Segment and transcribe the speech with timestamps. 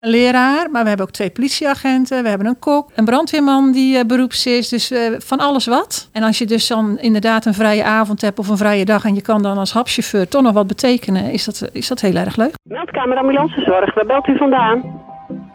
[0.00, 2.22] een leraar, maar we hebben ook twee politieagenten.
[2.22, 4.68] We hebben een kok, een brandweerman die uh, beroeps is.
[4.68, 6.08] Dus uh, van alles wat.
[6.12, 9.04] En als je dus dan inderdaad een vrije avond hebt of een vrije dag...
[9.04, 11.32] en je kan dan als hapchauffeur toch nog wat betekenen...
[11.32, 12.54] is dat, is dat heel erg leuk.
[12.62, 15.02] Meldkamer Ambulancezorg, waar belt u vandaan?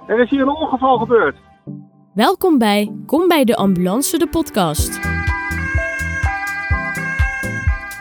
[0.08, 1.36] Er is hier een ongeval gebeurd.
[2.14, 5.02] Welkom bij Kom bij de Ambulance, de podcast.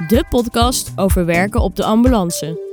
[0.08, 2.63] De podcast over werken op de ambulance.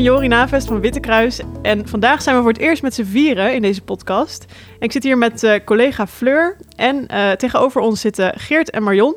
[0.00, 3.04] Ben Jori Navest van Witte Kruis en vandaag zijn we voor het eerst met z'n
[3.04, 4.44] vieren in deze podcast.
[4.50, 8.82] En ik zit hier met uh, collega Fleur en uh, tegenover ons zitten Geert en
[8.82, 9.16] Marion.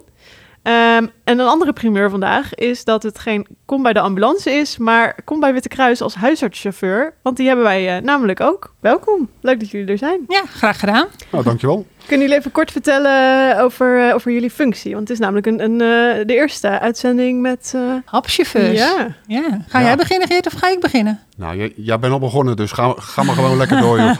[0.63, 4.77] Um, en een andere primeur vandaag is dat het geen kom bij de ambulance is,
[4.77, 7.13] maar kom bij Witte Kruis als huisartschauffeur.
[7.22, 8.73] Want die hebben wij uh, namelijk ook.
[8.80, 10.26] Welkom, leuk dat jullie er zijn.
[10.27, 11.08] Ja, graag gedaan.
[11.31, 11.86] Oh, dankjewel.
[12.05, 14.94] Kunnen jullie even kort vertellen over, uh, over jullie functie?
[14.94, 17.75] Want het is namelijk een, een, uh, de eerste uitzending met...
[18.05, 18.77] Hapchauffeurs.
[18.80, 19.16] Ja.
[19.27, 19.44] ja.
[19.67, 19.86] Ga ja.
[19.86, 21.20] jij beginnen Geert of ga ik beginnen?
[21.38, 24.16] Nou, jij, jij bent al begonnen, dus ga, ga maar gewoon lekker door joh.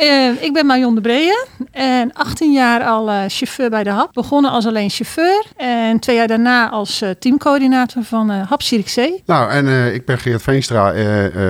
[0.00, 4.12] Uh, ik ben Marion de Breeën en 18 jaar al uh, chauffeur bij de HAP.
[4.12, 9.22] Begonnen als alleen chauffeur en twee jaar daarna als uh, teamcoördinator van HAP Zierikzee.
[9.26, 10.94] Nou, en ik ben Geert Veenstra,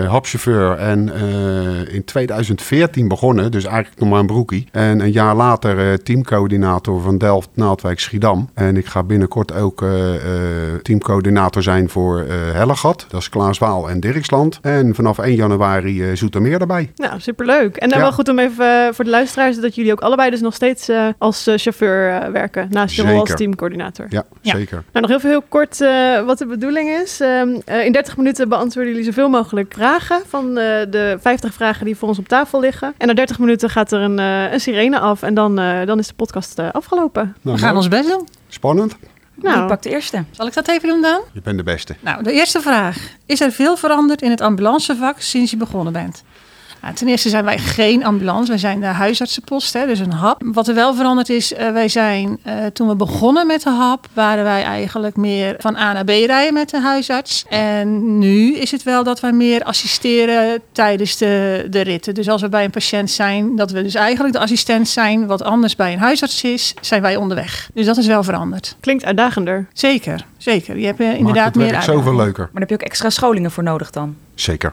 [0.06, 1.12] HAP-chauffeur en
[1.88, 4.68] in 2014 begonnen, dus eigenlijk nog maar een broekie.
[4.72, 8.50] En een jaar later teamcoördinator van Delft, Naaldwijk, Schiedam.
[8.54, 9.84] En ik ga binnenkort ook
[10.82, 14.58] teamcoördinator zijn voor Hellegat, dat is Klaaswaal en Dirksland.
[14.62, 16.92] En vanaf 1 januari Zoetermeer erbij.
[16.96, 17.76] Nou, superleuk.
[17.76, 18.04] En dan ja.
[18.04, 21.08] wel goed om even voor de luisteraars dat jullie ook allebei dus nog steeds uh,
[21.18, 22.66] als uh, chauffeur uh, werken.
[22.70, 24.06] Naast je rol als teamcoördinator.
[24.08, 24.84] Ja, ja, zeker.
[24.92, 25.78] Nou, nog heel, veel, heel kort
[26.26, 27.20] wat de bedoeling is.
[27.66, 32.18] in 30 minuten beantwoorden jullie zoveel mogelijk vragen van de 50 vragen die voor ons
[32.18, 32.94] op tafel liggen.
[32.98, 36.14] En na 30 minuten gaat er een, een sirene af en dan, dan is de
[36.14, 37.36] podcast afgelopen.
[37.42, 38.28] Nou, We gaan ons best doen.
[38.48, 38.96] Spannend.
[39.34, 40.24] Nou, ik pak de eerste.
[40.30, 41.20] Zal ik dat even doen dan?
[41.32, 41.96] Je bent de beste.
[42.00, 42.96] Nou, de eerste vraag.
[43.26, 46.22] Is er veel veranderd in het ambulancevak sinds je begonnen bent?
[46.82, 50.42] Nou, ten eerste zijn wij geen ambulance, wij zijn de huisartsenpost, hè, dus een hap.
[50.44, 54.06] Wat er wel veranderd is, uh, wij zijn uh, toen we begonnen met de hap,
[54.12, 57.44] waren wij eigenlijk meer van A naar B rijden met de huisarts.
[57.48, 62.14] En nu is het wel dat wij meer assisteren tijdens de, de ritten.
[62.14, 65.42] Dus als we bij een patiënt zijn, dat we dus eigenlijk de assistent zijn, wat
[65.42, 67.70] anders bij een huisarts is, zijn wij onderweg.
[67.74, 68.76] Dus dat is wel veranderd.
[68.80, 69.66] Klinkt uitdagender.
[69.72, 70.78] Zeker, zeker.
[70.78, 72.42] Je hebt uh, inderdaad meer Maakt het zoveel leuker.
[72.42, 74.16] Maar daar heb je ook extra scholingen voor nodig dan?
[74.34, 74.72] Zeker.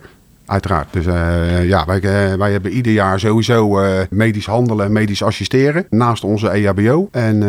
[0.49, 0.87] Uiteraard.
[0.93, 5.23] Dus uh, ja, wij, uh, wij hebben ieder jaar sowieso uh, medisch handelen en medisch
[5.23, 7.07] assisteren naast onze EHBO.
[7.11, 7.43] En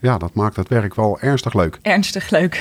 [0.00, 1.78] ja, dat maakt het werk wel ernstig leuk.
[1.82, 2.54] Ernstig leuk.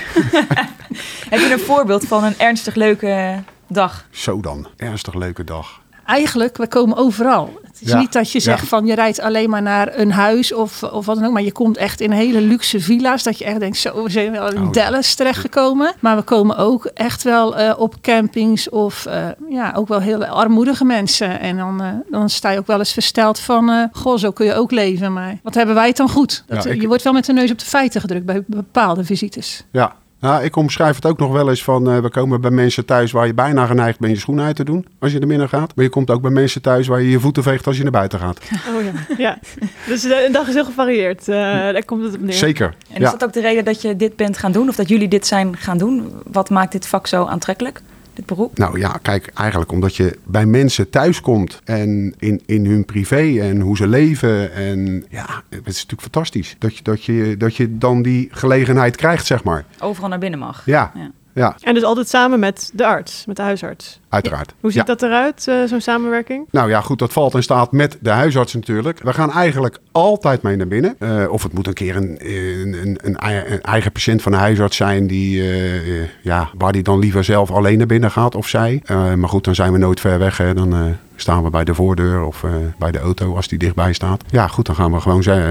[1.29, 4.06] Heb je een voorbeeld van een ernstig leuke dag?
[4.09, 5.81] Zo dan, ernstig leuke dag.
[6.06, 7.59] Eigenlijk, we komen overal.
[7.80, 8.00] Het is Ja.
[8.00, 8.68] niet dat je zegt Ja.
[8.68, 11.31] van je rijdt alleen maar naar een huis of, of wat dan ook.
[11.34, 13.24] Maar je komt echt in hele luxe villa's.
[13.24, 14.72] Dat je echt denkt, zo, we zijn wel in Oh.
[14.72, 15.94] Dallas terechtgekomen.
[16.00, 20.25] Maar we komen ook echt wel eh, op campings of eh, ja, ook wel heel
[20.25, 21.40] armoedige mensen.
[21.40, 24.53] En dan, eh, dan sta je ook wel eens versteld van, goh, zo kun je
[24.53, 25.13] ook leven.
[25.13, 26.44] Maar wat hebben wij het dan goed?
[26.47, 29.03] Dat, Ja, ik- Je wordt wel met de neus op de feiten gedrukt bij bepaalde
[29.03, 29.63] visites.
[29.72, 29.96] Ja.
[30.25, 33.12] Nou, ik omschrijf het ook nog wel eens van, eh, we komen bij mensen thuis
[33.12, 35.75] waar je bijna geneigd bent je schoenen uit te doen als je er binnen gaat.
[35.75, 37.91] Maar je komt ook bij mensen thuis waar je je voeten veegt als je naar
[37.91, 38.40] buiten gaat.
[38.75, 38.91] Oh ja.
[39.18, 39.40] ja.
[39.88, 41.28] Dus de, een dag is heel gevarieerd.
[41.28, 42.34] Uh, daar komt het op neer.
[42.34, 42.66] Zeker.
[42.90, 43.12] En is Ja.
[43.12, 44.69] dat ook de reden dat je dit bent gaan doen?
[44.69, 46.12] Of dat jullie dit zijn gaan doen?
[46.31, 47.81] Wat maakt dit vak zo aantrekkelijk?
[48.15, 48.57] Dit beroep?
[48.57, 53.59] Nou ja, kijk, eigenlijk omdat je bij mensen thuiskomt en in, in hun privé en
[53.59, 54.53] hoe ze leven.
[54.53, 58.95] En ja, het is natuurlijk fantastisch dat je, dat je, dat je dan die gelegenheid
[58.95, 59.65] krijgt, zeg maar.
[59.79, 60.65] Overal naar binnen mag.
[60.65, 61.11] Ja, Ja.
[61.33, 63.99] ja En dus altijd samen met de arts, met de huisarts.
[64.15, 64.53] Uiteraard.
[64.59, 64.85] Hoe ziet Ja.
[64.87, 66.47] dat eruit, uh, zo'n samenwerking?
[66.51, 68.99] Nou ja, goed, dat valt en staat met de huisarts natuurlijk.
[69.03, 70.95] We gaan eigenlijk altijd mee naar binnen.
[70.99, 74.31] Eh, of het moet een keer een, een, een, een ei- een eigen patiënt van
[74.31, 75.07] de huisarts zijn...
[75.07, 78.81] Die, eh, eh, ja, waar die dan liever zelf alleen naar binnen gaat of zij.
[78.85, 80.37] Eh, maar goed, dan zijn we nooit ver weg.
[80.37, 80.53] Hè.
[80.53, 80.79] Dan eh,
[81.15, 84.23] staan we bij de voordeur of eh, bij de auto als die dichtbij staat.
[84.29, 85.43] Ja, goed, dan gaan we gewoon eh,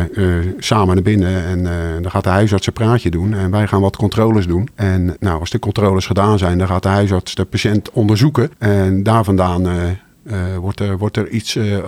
[0.58, 1.44] samen naar binnen.
[1.44, 3.34] En eh, dan gaat de huisarts een praatje doen.
[3.34, 4.68] En wij gaan wat controles doen.
[4.74, 8.50] En nou, als de controles gedaan zijn, dan gaat de huisarts de patiënt onderzoeken.
[8.58, 9.90] En daar vandaan eh,
[10.24, 11.78] eh, wordt, er, wordt er iets eh,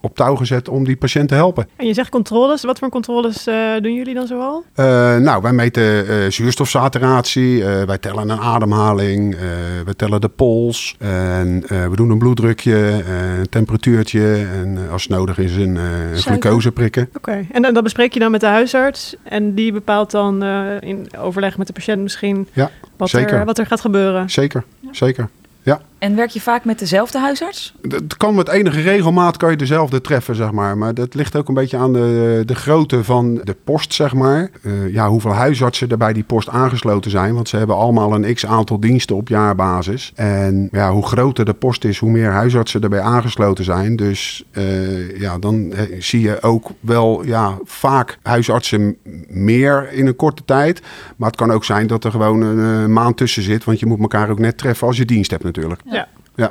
[0.00, 1.68] op touw gezet om die patiënt te helpen.
[1.76, 2.62] En je zegt controles.
[2.62, 4.64] Wat voor controles uh, doen jullie dan zoal?
[4.76, 4.84] Uh,
[5.16, 9.36] nou, wij meten uh, zuurstofsaturatie, wij tellen een ademhaling,
[9.84, 13.04] we tellen de pols, en, we doen een bloeddrukje,
[13.38, 15.78] een temperatuurtje en als het nodig is een
[16.14, 17.08] glucose prikken.
[17.08, 17.46] Oké, okay.
[17.52, 20.42] en dan, dat bespreek je dan met de huisarts en die bepaalt dan
[20.80, 23.38] in overleg met de patiënt misschien ja, wat, zeker.
[23.38, 24.30] Er, wat er gaat gebeuren.
[24.30, 25.28] Zeker, zeker.
[25.62, 25.80] Ja.
[26.00, 27.74] En werk je vaak met dezelfde huisarts?
[27.88, 30.78] Het kan met enige regelmaat kan je dezelfde treffen, zeg maar.
[30.78, 34.50] Maar dat ligt ook een beetje aan de, de grootte van de post, zeg maar.
[34.62, 37.34] Eh, ja, hoeveel huisartsen er bij die post aangesloten zijn.
[37.34, 40.12] Want ze hebben allemaal een x-aantal diensten op jaarbasis.
[40.14, 43.96] En ja, hoe groter de post is, hoe meer huisartsen erbij aangesloten zijn.
[43.96, 48.96] Dus eh, ja, dan eh, zie je ook wel ja, vaak huisartsen
[49.28, 50.82] meer in een korte tijd.
[51.16, 53.64] Maar het kan ook zijn dat er gewoon een eh, maand tussen zit.
[53.64, 55.80] Want je moet elkaar ook net treffen als je dienst hebt natuurlijk.
[55.90, 56.08] Ja.
[56.36, 56.50] Ja.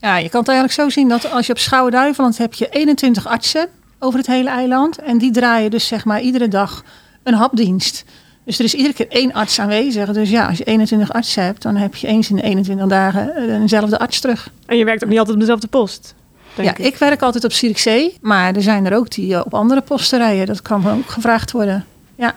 [0.00, 3.26] Ja, je kan het eigenlijk zo zien dat als je op Schouwen-Duiveland heb je 21
[3.26, 4.98] artsen over het hele eiland.
[4.98, 6.84] En die draaien dus zeg maar iedere dag
[7.22, 8.04] een hapdienst.
[8.44, 10.12] Dus er is iedere keer één arts aanwezig.
[10.12, 13.36] Dus ja, als je 21 artsen hebt, dan heb je eens in de 21 dagen
[13.36, 14.50] eh, eenzelfde arts terug.
[14.66, 16.14] En je werkt ook niet altijd op dezelfde post.
[16.62, 16.96] Ja, ik.
[16.96, 20.46] werk altijd op Zierikzee, maar er zijn er ook die eh, op andere posten rijden.
[20.46, 21.84] Dat kan ook gevraagd worden.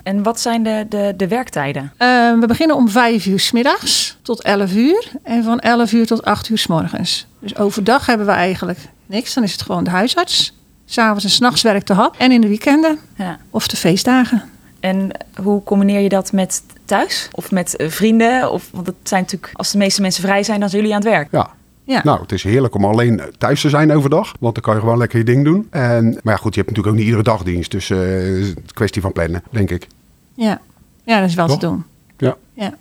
[0.04, 1.94] En wat zijn de, de, de werktijden?
[1.98, 2.08] Eh,
[2.40, 5.12] we beginnen om 5 uur 's middags tot 11 uur.
[5.24, 7.28] En van 11 uur tot 8 uur 's morgens.
[7.40, 9.34] Dus overdag hebben we eigenlijk niks.
[9.34, 10.54] Dan is het gewoon de huisarts.
[10.86, 12.16] S'avonds en s'nachts werkt de hap.
[12.18, 13.38] En in de weekenden Ja.
[13.50, 14.44] of de feestdagen.
[14.80, 15.10] En
[15.44, 17.28] hoe combineer je dat met thuis?
[17.32, 18.52] Of met eh, vrienden?
[18.52, 21.02] Of, want het zijn natuurlijk, als de meeste mensen vrij zijn, dan zijn jullie aan
[21.04, 21.28] het werk.
[21.32, 21.50] Ja.
[21.92, 22.02] Ja.
[22.04, 24.34] Nou, het is heerlijk om alleen thuis te zijn overdag.
[24.40, 25.68] Want dan kan je gewoon lekker je ding doen.
[25.70, 27.72] En, maar ja, goed, je hebt natuurlijk ook niet iedere dag dienst.
[27.72, 29.88] Dus het is een kwestie van plannen, denk ik.
[30.34, 30.62] Ja,
[31.04, 31.60] ja dat is wel Toch?
[31.60, 31.84] te doen.
[32.18, 32.38] Ja.
[32.54, 32.74] Ja.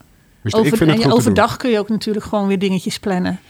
[0.43, 3.41] Dus Over, overdag kun je ook natuurlijk gewoon weer dingetjes plannen.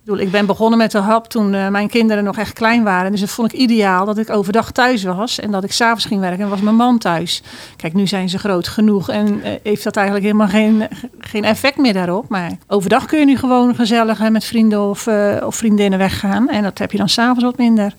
[0.00, 2.82] Ik, bedoel, ik ben begonnen met de hap toen eh, mijn kinderen nog echt klein
[2.82, 3.10] waren.
[3.10, 5.40] Dus dat vond ik ideaal dat ik overdag thuis was.
[5.40, 7.42] En dat ik s'avonds ging werken en was mijn man thuis.
[7.76, 10.88] Kijk, nu zijn ze groot genoeg en eh, heeft dat eigenlijk helemaal geen,
[11.18, 12.28] geen effect meer daarop.
[12.28, 16.48] Maar overdag kun je nu gewoon gezellig met vrienden of, eh, of vriendinnen weggaan.
[16.48, 17.94] En dat heb je dan s'avonds wat minder.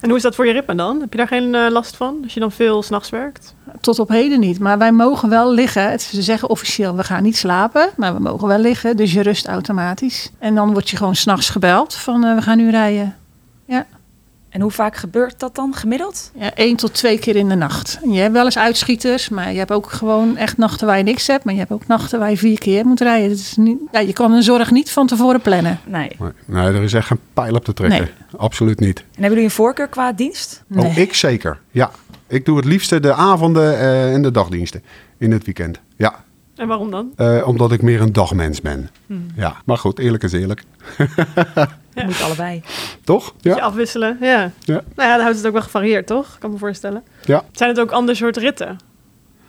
[0.00, 1.00] En hoe is dat voor je ritme dan?
[1.00, 3.54] Heb je daar geen last van als je dan veel s'nachts werkt?
[3.80, 4.58] Tot op heden niet.
[4.58, 6.00] Maar wij mogen wel liggen.
[6.00, 7.88] Ze zeggen officieel, we gaan niet slapen.
[7.96, 8.96] Maar we mogen wel liggen.
[8.96, 10.30] Dus je rust automatisch.
[10.38, 13.16] En dan word je gewoon s'nachts gebeld van eh, we gaan nu rijden.
[14.58, 16.30] En hoe vaak gebeurt dat dan gemiddeld?
[16.34, 17.98] Ja, één tot twee keer in de nacht.
[18.02, 19.28] En je hebt wel eens uitschieters.
[19.28, 21.44] Maar je hebt ook gewoon echt nachten waar je niks hebt.
[21.44, 23.30] Maar je hebt ook nachten waar je vier keer moet rijden.
[23.30, 25.80] Het is niet, ja, je kan een zorg niet van tevoren plannen.
[25.86, 26.16] Nee.
[26.18, 28.00] Nee, nee, er is echt geen pijl op te trekken.
[28.00, 28.10] Nee.
[28.36, 28.98] Absoluut niet.
[28.98, 30.62] En hebben jullie een voorkeur qua dienst?
[30.66, 30.86] Nee.
[30.86, 31.58] Oh, ik zeker.
[31.70, 31.90] Ja.
[32.26, 34.82] Ik doe het liefste de avonden eh, en de dagdiensten
[35.18, 35.80] in het weekend.
[35.96, 36.24] Ja,
[36.58, 37.12] En waarom dan?
[37.16, 38.90] eh, omdat ik meer een dagmens ben.
[39.06, 39.26] Hmm.
[39.36, 40.62] Ja, maar goed, eerlijk is eerlijk.
[41.94, 42.04] Ja.
[42.04, 42.62] Moet allebei.
[43.04, 43.34] Toch?
[43.40, 43.56] Ja.
[43.56, 43.62] Ja.
[43.62, 44.50] afwisselen, ja.
[44.60, 44.82] Ja.
[44.94, 46.34] Nou ja, dan houdt het ook wel gevarieerd, toch?
[46.34, 47.02] Ik kan me voorstellen.
[47.24, 47.44] ja.
[47.52, 48.76] Zijn het ook ander soort ritten?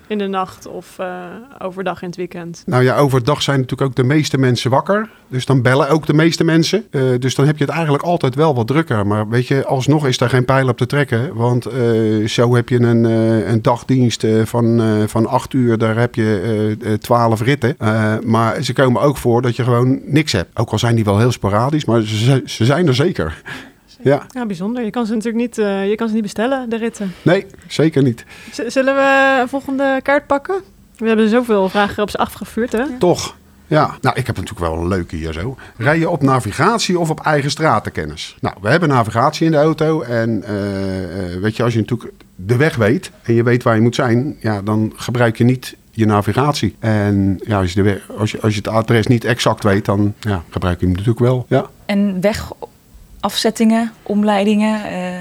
[0.10, 1.26] In de nacht of eh,
[1.60, 2.64] overdag in het weekend?
[2.66, 5.10] Nou ja, overdag zijn natuurlijk ook de meeste mensen wakker.
[5.28, 6.88] Dus dan bellen ook de meeste mensen.
[6.92, 9.08] Eh, dus dan heb je het eigenlijk altijd wel wat drukker.
[9.08, 11.36] Maar weet je, alsnog is daar geen pijl op te trekken.
[11.36, 13.04] Want eh, zo heb je een,
[13.52, 15.78] een dagdienst van, van acht uur.
[15.78, 17.76] Daar heb je eh, eh, twaalf ritten.
[18.26, 20.60] Maar ze komen ook voor dat je gewoon niks hebt.
[20.60, 23.42] Ook al zijn die wel heel sporadisch, maar ze, ze zijn er zeker.
[24.04, 24.84] Ja, Ja, bijzonder.
[24.84, 27.14] Je kan ze natuurlijk niet, eh, je kan ze niet bestellen, de ritten.
[27.22, 28.26] nee, zeker niet.
[28.52, 30.56] Z- zullen we een volgende kaart pakken?
[30.98, 32.84] We hebben zoveel vragen op ze afgevuurd, hè?
[33.00, 33.36] Toch?
[33.68, 35.58] Ja, nou, ik heb natuurlijk wel een leuke hier zo.
[35.78, 38.38] Rij je op navigatie of op eigen stratenkennis?
[38.42, 40.02] Nou, we hebben navigatie in de auto.
[40.02, 43.76] En eh, eh, weet je, als je natuurlijk de weg weet en je weet waar
[43.76, 46.76] je moet zijn, ja, dan gebruik je niet je navigatie.
[46.80, 49.86] En ja, als je, de weg, als je, als je het adres niet exact weet,
[49.86, 51.46] dan ja, gebruik je hem natuurlijk wel.
[51.50, 51.66] Ja.
[51.86, 52.22] En
[53.22, 54.84] wegafzettingen, omleidingen.
[54.84, 55.20] eh,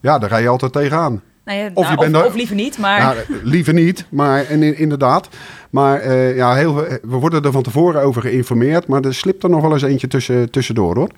[0.00, 1.22] ja, daar rij je altijd tegenaan.
[1.44, 4.04] nou ja, Of nou, je bent of, er- of liever niet, maar Ja, liever niet,
[4.08, 5.28] maar en, in- inderdaad.
[5.70, 8.86] Maar eh, ja, heel, we worden er van tevoren over geïnformeerd.
[8.86, 11.08] Maar er slipt er nog wel eens eentje tussen, tussendoor hoor.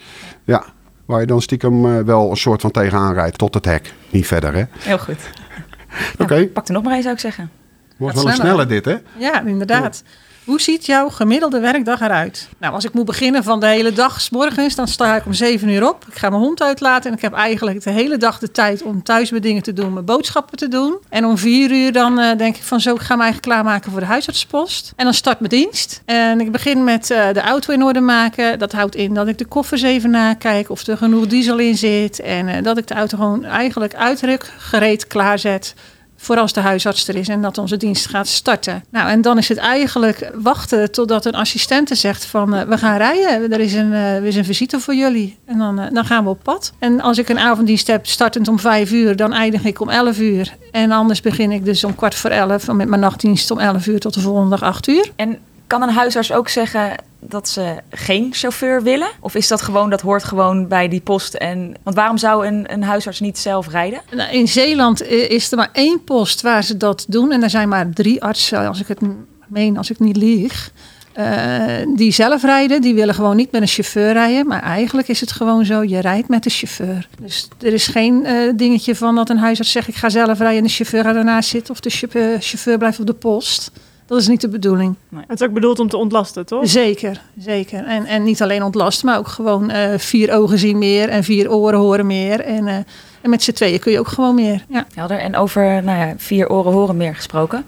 [0.45, 0.65] Ja,
[1.05, 3.93] waar je dan stiekem eh, wel een soort van tegenaan rijdt tot het hek.
[4.11, 4.65] Niet verder hè.
[4.79, 5.17] heel goed.
[6.19, 7.51] Oké, Nou, pak er nog maar eens, zou ik zeggen.
[7.97, 8.97] wordt wel een sneller, snelle dit hè.
[9.17, 10.03] Ja, inderdaad.
[10.51, 12.49] Hoe ziet jouw gemiddelde werkdag eruit?
[12.59, 15.33] Nou, als ik moet beginnen van de hele dag, 's morgens, dan sta ik om
[15.33, 16.05] 7 uur op.
[16.09, 19.03] Ik ga mijn hond uitlaten en ik heb eigenlijk de hele dag de tijd om
[19.03, 20.99] thuis mijn dingen te doen, mijn boodschappen te doen.
[21.09, 23.91] En om 4 uur dan eh, denk ik van zo, ik ga me eigenlijk klaarmaken
[23.91, 24.93] voor de huisartspost.
[24.97, 26.03] En dan start mijn dienst.
[26.05, 28.59] En ik begin met eh, de auto in orde maken.
[28.59, 32.21] Dat houdt in dat ik de koffers even nakijk of er genoeg diesel in zit.
[32.21, 35.75] En eh, dat ik de auto gewoon eigenlijk uitruk, gereed, klaarzet
[36.23, 38.85] voor als de huisarts er is en dat onze dienst gaat starten.
[38.91, 42.97] Nou, en dan is het eigenlijk wachten totdat een assistente zegt van eh, we gaan
[42.97, 43.53] rijden.
[43.53, 45.39] Er is een, eh, is een visite voor jullie.
[45.45, 46.73] En dan, eh, dan gaan we op pad.
[46.79, 50.19] En als ik een avonddienst heb startend om vijf uur, dan eindig ik om elf
[50.19, 50.57] uur.
[50.71, 54.01] En anders begin ik dus om kwart voor elf met mijn nachtdienst om elf uur
[54.01, 55.13] tot de volgende dag acht uur.
[55.17, 59.09] En kan een huisarts ook zeggen dat ze geen chauffeur willen?
[59.21, 61.35] Of is dat gewoon, dat hoort gewoon bij die post?
[61.35, 64.01] En, want waarom zou een, een huisarts niet zelf rijden?
[64.15, 67.33] Nou, in Zeeland eh, is er maar één post waar ze dat doen.
[67.33, 69.01] En er zijn maar drie artsen, als ik het
[69.47, 70.73] meen, als ik niet lieg.
[71.13, 74.47] eh, die zelf rijden, die willen gewoon niet met een chauffeur rijden.
[74.47, 77.09] Maar eigenlijk is het gewoon zo, je rijdt met de chauffeur.
[77.21, 79.89] Dus er is geen eh, dingetje van dat een huisarts zegt...
[79.89, 81.75] ik ga zelf rijden en de chauffeur gaat daarnaast zitten...
[81.75, 83.71] of de chauffeur, chauffeur blijft op de post.
[84.11, 84.97] Dat is niet de bedoeling.
[85.27, 86.69] Het is ook bedoeld om te ontlasten, toch?
[86.69, 87.85] Zeker, zeker.
[87.85, 91.09] En, en niet alleen ontlast, maar ook gewoon eh, vier ogen zien meer...
[91.09, 92.41] en vier oren horen meer.
[92.41, 92.75] En, eh,
[93.21, 94.65] en met z'n tweeën kun je ook gewoon meer.
[94.69, 94.87] Ja.
[94.95, 95.19] Helder.
[95.19, 97.65] En over nou ja, vier oren horen meer gesproken.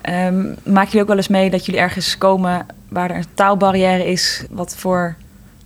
[0.00, 4.06] Ehm maken jullie ook wel eens mee dat jullie ergens komen waar er een taalbarrière
[4.06, 4.44] is?
[4.50, 5.16] Wat voor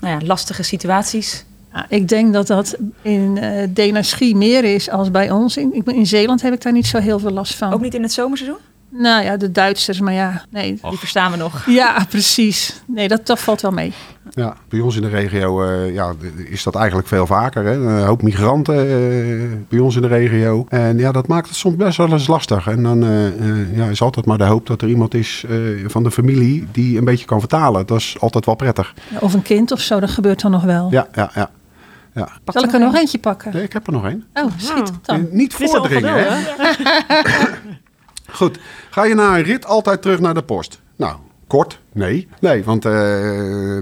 [0.00, 1.44] nou ja, lastige situaties?
[1.72, 5.56] Ja, ik denk dat dat in eh Denaschie meer is als bij ons.
[5.56, 7.72] In, in Zeeland heb ik daar niet zo heel veel last van.
[7.72, 8.58] Ook niet in het zomerseizoen?
[8.90, 10.78] Nou ja, de Duitsers, maar ja, nee.
[10.90, 11.66] Die verstaan we nog.
[11.66, 12.82] Ja, precies.
[12.86, 13.92] Nee, dat, dat valt wel mee.
[14.30, 17.64] Ja, bij ons in de regio eh, ja, is dat eigenlijk veel vaker.
[17.64, 17.72] Hè?
[17.72, 20.66] Een hoop migranten eh, bij ons in de regio.
[20.68, 22.66] En ja, dat maakt het soms best wel eens lastig.
[22.66, 25.58] En dan eh, eh, ja, is altijd maar de hoop dat er iemand is eh,
[25.86, 27.86] van de familie die een beetje kan vertalen.
[27.86, 28.94] Dat is altijd wel prettig.
[29.10, 30.90] Ja, Of een kind of zo, dat gebeurt dan nog wel.
[30.90, 31.50] Ja, ja, ja.
[32.14, 32.28] ja.
[32.44, 33.52] Zal ik er nog eentje pakken?
[33.54, 34.24] Nee, ik heb er nog één.
[34.34, 35.26] Oh, schiet dan.
[35.30, 36.36] Niet voordringen, hè?
[38.32, 38.58] Goed.
[38.90, 40.80] Ga je na een rit altijd terug naar de post?
[40.96, 41.16] Nou,
[41.46, 41.80] kort?
[41.92, 42.28] Nee.
[42.40, 42.92] Nee, want eh,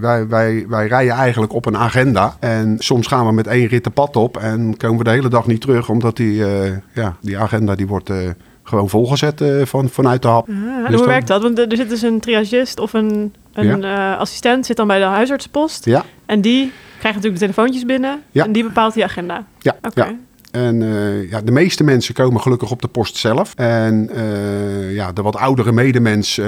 [0.00, 2.36] wij, wij, wij rijden eigenlijk op een agenda.
[2.40, 5.28] En soms gaan we met één rit de pad op en komen we de hele
[5.28, 5.88] dag niet terug.
[5.88, 8.16] Omdat die, eh, ja, die agenda die wordt eh,
[8.62, 10.48] gewoon volgezet van, vanuit de hap.
[10.48, 11.42] Ah, en Dus hoe dan- werkt dat?
[11.42, 13.84] Want er zit dus een triagist of een, een
[14.18, 15.84] assistent zit dan bij de huisartsenpost.
[15.84, 18.22] Ja, En die krijgt natuurlijk de telefoontjes binnen.
[18.30, 18.44] Ja.
[18.44, 19.44] En die bepaalt die agenda.
[19.58, 20.04] ja, Oké.
[20.04, 20.14] ja.
[20.54, 23.54] En eh, ja, de meeste mensen komen gelukkig op de post zelf.
[23.54, 26.46] En eh, ja, de wat oudere medemens, eh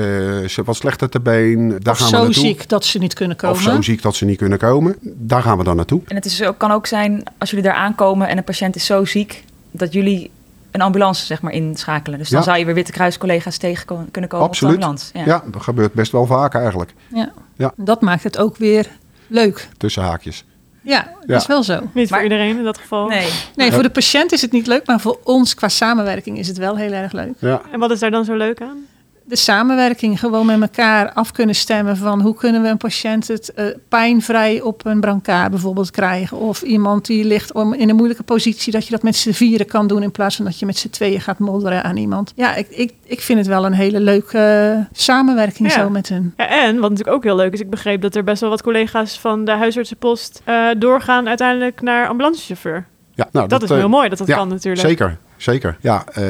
[0.48, 2.42] ze wat slechter te been, daar Of gaan we zo naartoe.
[2.42, 3.56] ziek dat ze niet kunnen komen.
[3.56, 4.96] Of zo ziek dat ze niet kunnen komen.
[5.02, 6.00] Daar gaan we dan naartoe.
[6.06, 8.86] En het is ook, kan ook zijn, als jullie daar aankomen en een patiënt is
[8.86, 10.30] zo ziek, dat jullie
[10.70, 12.18] een ambulance zeg maar inschakelen.
[12.18, 12.44] Dus dan Ja.
[12.44, 14.74] zou je weer Witte Kruis collega's tegen kunnen komen Absoluut.
[14.74, 15.18] op de ambulance.
[15.30, 15.42] Ja.
[15.52, 16.94] dat gebeurt best wel vaak eigenlijk.
[17.14, 17.32] Ja.
[17.56, 17.72] Ja.
[17.76, 18.86] Dat maakt het ook weer
[19.26, 19.68] leuk.
[19.76, 20.44] Tussen haakjes.
[20.86, 21.26] Ja, Ja.
[21.26, 21.80] dat is wel zo.
[21.80, 23.06] Niet Maar- voor iedereen in dat geval.
[23.08, 23.28] Nee.
[23.56, 26.56] Nee, voor de patiënt is het niet leuk, maar voor ons qua samenwerking is het
[26.58, 27.32] wel heel erg leuk.
[27.38, 27.60] Ja.
[27.72, 28.86] En wat is daar dan zo leuk aan?
[29.28, 33.52] De samenwerking, gewoon met elkaar af kunnen stemmen van hoe kunnen we een patiënt het
[33.54, 36.36] eh, pijnvrij op een brancard bijvoorbeeld krijgen.
[36.36, 39.66] Of iemand die ligt om, in een moeilijke positie, dat je dat met z'n vieren
[39.66, 42.32] kan doen in plaats van dat je met z'n tweeën gaat modderen aan iemand.
[42.36, 45.74] Ja, ik, ik, ik vind het wel een hele leuke eh, samenwerking Ja.
[45.74, 46.34] zo met hun.
[46.36, 48.62] Ja, en wat natuurlijk ook heel leuk is, ik begreep dat er best wel wat
[48.62, 52.86] collega's van de huisartsenpost eh, doorgaan uiteindelijk naar ambulancechauffeur.
[53.14, 54.86] Ja, nou, Dat, is heel mooi dat dat ja, kan natuurlijk.
[54.86, 55.76] Zeker, zeker.
[55.80, 56.22] Ja, eh,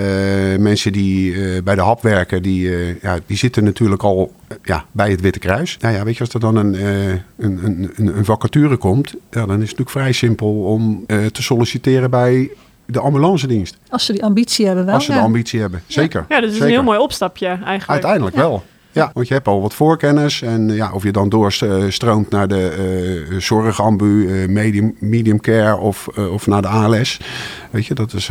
[0.59, 4.33] mensen die eh, bij de hap werken, die, eh, ja, die zitten natuurlijk al
[4.63, 5.77] ja, bij het Witte Kruis.
[5.81, 9.17] Nou ja, weet je, als er dan een, eh, een, een, een, vacature komt, ja,
[9.31, 12.51] dan is het natuurlijk vrij simpel om eh, te solliciteren bij
[12.85, 13.77] de ambulance dienst.
[13.89, 14.95] Als ze die ambitie hebben wel.
[14.95, 15.19] als ze ja.
[15.19, 15.83] de ambitie hebben.
[15.87, 16.25] Zeker.
[16.29, 16.67] Ja, dus het is zeker.
[16.67, 17.89] een heel mooi opstapje eigenlijk.
[17.89, 18.65] Uiteindelijk wel.
[18.93, 20.43] Ja, want je hebt al wat voorkennis.
[20.43, 26.09] En ja, of je dan doorstroomt naar de eh zorgambu, eh, medium, medium care of,
[26.09, 27.21] of naar de ALS.
[27.71, 28.31] Weet je, dat is...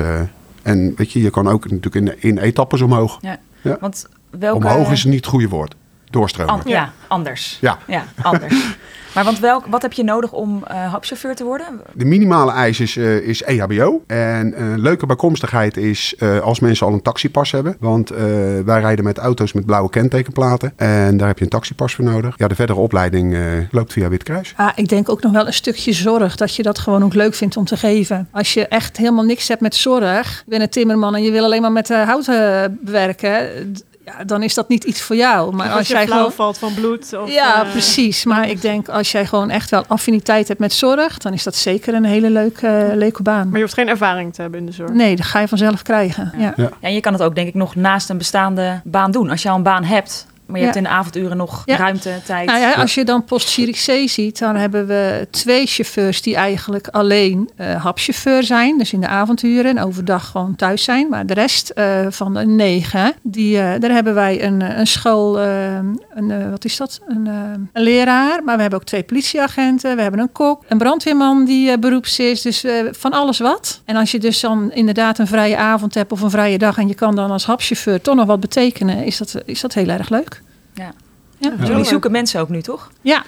[0.65, 3.17] en weet je, je kan ook natuurlijk in, in etappes omhoog.
[3.21, 3.39] Ja.
[3.61, 3.77] Ja.
[3.79, 4.65] Want welke...
[4.65, 5.75] Omhoog is niet het goede woord.
[6.19, 6.53] Doorstromen.
[6.53, 7.57] An- ja, anders.
[7.61, 7.77] Ja.
[7.87, 8.75] Ja, anders.
[9.15, 11.65] maar want welk, wat heb je nodig om eh hapchauffeur te worden?
[11.93, 14.03] De minimale eis is, eh, is EHBO.
[14.07, 17.75] En een leuke bijkomstigheid is eh, als mensen al een taxipas hebben.
[17.79, 18.17] Want eh,
[18.65, 20.73] wij rijden met auto's met blauwe kentekenplaten.
[20.75, 22.33] En daar heb je een taxipas voor nodig.
[22.37, 23.41] Ja, de verdere opleiding eh,
[23.71, 24.53] loopt via Witkruis.
[24.55, 26.35] Ah, ik denk ook nog wel een stukje zorg.
[26.35, 28.27] Dat je dat gewoon ook leuk vindt om te geven.
[28.31, 30.37] Als je echt helemaal niks hebt met zorg.
[30.45, 33.73] Je bent een timmerman en je wil alleen maar met eh, hout eh, bewerken.
[33.73, 35.55] d- Ja, dan is dat niet iets voor jou.
[35.55, 36.33] Maar als, als je jij flauw gewoon.
[36.33, 37.13] valt van bloed.
[37.13, 38.25] Of, Ja, eh, precies.
[38.25, 41.17] Maar ik denk als jij gewoon echt wel affiniteit hebt met zorg.
[41.17, 43.47] dan is dat zeker een hele leuke, eh, leuke baan.
[43.47, 44.91] Maar je hoeft geen ervaring te hebben in de zorg.
[44.91, 46.31] Nee, dat ga je vanzelf krijgen.
[46.37, 46.53] Ja.
[46.55, 49.29] Ja, en je kan het ook denk ik nog naast een bestaande baan doen.
[49.29, 50.63] Als je al een baan hebt, maar je Ja.
[50.65, 51.75] hebt in de avonduren nog Ja.
[51.75, 52.45] ruimte, tijd.
[52.47, 56.87] Nou ja, als je dan post C ziet, dan hebben we twee chauffeurs die eigenlijk
[56.87, 58.77] alleen eh hapchauffeur zijn.
[58.77, 61.09] Dus in de avonduren en overdag gewoon thuis zijn.
[61.09, 65.39] Maar de rest eh, van de negen, die, eh, daar hebben wij een, een school,
[65.39, 65.99] een,
[66.31, 66.99] eh, wat is dat?
[67.07, 67.25] Een,
[67.73, 68.43] een leraar.
[68.43, 72.19] Maar we hebben ook twee politieagenten, we hebben een kok, een brandweerman die eh, beroeps
[72.19, 72.41] is.
[72.41, 73.81] Dus eh, van alles wat.
[73.85, 76.87] En als je dus dan inderdaad een vrije avond hebt of een vrije dag en
[76.87, 80.09] je kan dan als hapchauffeur toch nog wat betekenen, is dat, is dat heel erg
[80.09, 80.34] leuk.
[80.75, 80.91] Ja.
[81.37, 81.51] Ja.
[81.65, 82.91] Jullie zoeken mensen ook nu, toch?
[83.01, 83.23] Ja,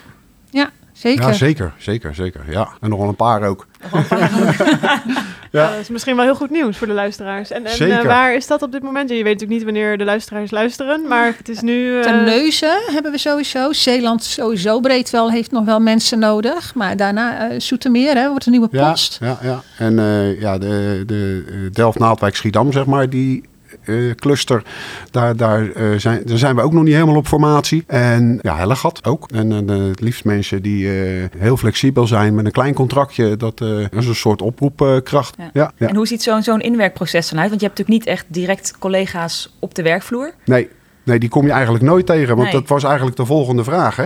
[0.49, 1.23] ja zeker.
[1.27, 2.41] Ja, zeker, zeker, zeker.
[2.49, 3.67] Ja, en nog wel een paar ook.
[5.51, 5.69] Ja.
[5.71, 7.51] dat is misschien wel heel goed nieuws voor de luisteraars.
[7.51, 7.99] En, en Zeker.
[7.99, 9.09] eh, waar is dat op dit moment?
[9.09, 11.97] Ja, je weet natuurlijk niet wanneer de luisteraars luisteren, maar het is nu...
[11.97, 13.73] eh, Ten Neuzen hebben we sowieso.
[13.73, 16.75] Zeeland sowieso breed wel, heeft nog wel mensen nodig.
[16.75, 19.17] Maar daarna eh Zoetermeer hè, wordt een nieuwe Ja, post.
[19.21, 19.61] ja, ja.
[19.77, 23.43] En eh, ja, de, de Delft-Naaldwijk-Schiedam, zeg maar, die
[24.15, 24.63] cluster,
[25.11, 27.83] daar, daar, eh, zijn, daar zijn we ook nog niet helemaal op formatie.
[27.87, 29.31] En ja, Hellegat ook.
[29.31, 33.37] En eh, het liefst mensen die eh, heel flexibel zijn met een klein contractje.
[33.37, 35.35] Dat eh, is een soort oproepkracht.
[35.37, 35.49] Ja.
[35.53, 35.71] Ja.
[35.77, 37.49] Ja, En hoe ziet zo'n zo'n inwerkproces dan uit?
[37.49, 40.33] Want je hebt natuurlijk niet echt direct collega's op de werkvloer.
[40.45, 40.69] Nee.
[41.07, 42.27] Nee, die kom je eigenlijk nooit tegen.
[42.35, 42.59] Want Nee.
[42.59, 43.95] dat was eigenlijk de volgende vraag.
[43.95, 44.05] Hè?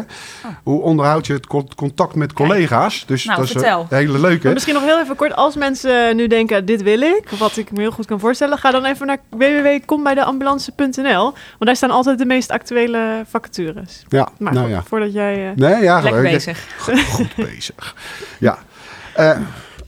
[0.63, 3.03] Hoe onderhoud je het con- contact met collega's?
[3.08, 3.86] Dus Nou, dat is vertel.
[3.89, 4.43] een hele leuke.
[4.43, 7.72] Maar misschien nog heel even kort, als mensen nu denken, dit wil ik, wat ik
[7.72, 12.25] me heel goed kan voorstellen, ga dan even naar www.kombijdeambulance.nl, want daar staan altijd de
[12.25, 14.03] meest actuele vacatures.
[14.08, 14.84] Ja, Maar nou goed, ja.
[14.88, 15.50] voordat jij...
[15.50, 16.31] eh, Nee, ja, Lekker leuk.
[16.31, 16.67] bezig.
[17.10, 17.96] Goed bezig.
[18.39, 18.58] Ja.
[19.15, 19.38] Eh,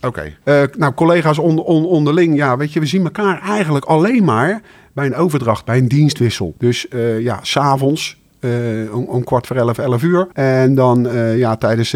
[0.01, 0.33] Oké.
[0.43, 2.35] Eh, nou, collega's on, on- onderling.
[2.35, 4.61] Ja, weet je, we zien elkaar eigenlijk alleen maar
[4.93, 6.55] bij een overdracht, bij een dienstwissel.
[6.57, 8.21] Dus eh, ja, s'avonds.
[8.39, 8.51] eh
[8.91, 10.27] om, om kwart voor elf, elf uur.
[10.33, 11.89] En dan eh, ja, tijdens,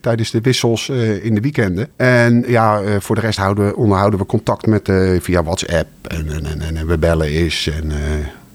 [0.00, 0.88] tijdens de wissels
[1.22, 1.88] in de weekenden.
[1.96, 5.88] En ja, voor de rest houden onderhouden we contact met via WhatsApp.
[6.02, 7.66] En, en, en, en we bellen eens.
[7.66, 7.92] En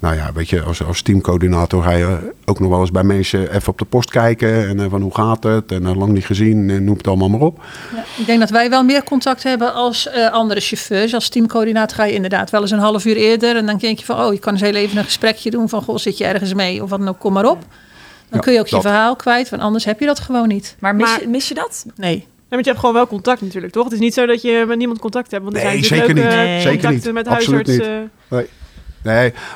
[0.05, 3.55] nou ja, weet je, als, als teamcoördinator ga je ook nog wel eens bij mensen
[3.55, 4.67] even op de post kijken.
[4.67, 5.71] En eh, van hoe gaat het?
[5.71, 7.63] En eh, lang niet gezien, en noem het allemaal maar op.
[7.95, 11.13] Ja, ik denk dat wij wel meer contact hebben als eh, andere chauffeurs.
[11.13, 13.55] Als teamcoördinator ga je inderdaad wel eens een half uur eerder.
[13.55, 15.81] En dan denk je van, oh, je kan eens heel even een gesprekje doen van,
[15.81, 16.83] goh, zit je ergens mee?
[16.83, 17.59] Of wat dan ook, kom maar op.
[17.59, 17.69] Dan
[18.29, 20.75] Ja, kun je ook je verhaal kwijt, want anders heb je dat gewoon niet.
[20.79, 21.85] Maar mis, Maar- je, mis je dat?
[21.95, 22.15] Nee.
[22.15, 23.83] Nee, want je hebt gewoon wel contact natuurlijk, toch?
[23.83, 25.43] Het is niet zo dat je met niemand contact hebt.
[25.43, 26.29] Want er Nee, zijn zeker leuke niet.
[26.37, 26.61] Nee.
[26.61, 27.13] Zeker contacten niet.
[27.13, 28.11] met Absoluut huisartsen.
[28.27, 28.47] Nee,